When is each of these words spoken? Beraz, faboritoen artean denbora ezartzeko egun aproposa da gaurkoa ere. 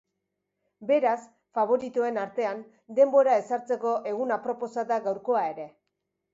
Beraz, 0.91 1.19
faboritoen 1.57 2.17
artean 2.23 2.65
denbora 3.01 3.37
ezartzeko 3.43 3.95
egun 4.15 4.37
aproposa 4.41 4.89
da 4.95 5.01
gaurkoa 5.09 5.49
ere. 5.55 5.71